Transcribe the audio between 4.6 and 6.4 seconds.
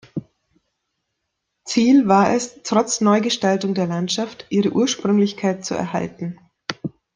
Ursprünglichkeit zu erhalten.